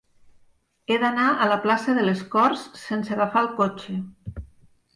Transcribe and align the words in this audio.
He 0.89 0.95
d'anar 1.03 1.25
a 1.45 1.49
la 1.51 1.59
plaça 1.67 1.95
de 1.99 2.07
les 2.09 2.25
Corts 2.37 2.65
sense 2.87 3.15
agafar 3.19 3.45
el 3.47 3.53
cotxe. 3.61 4.01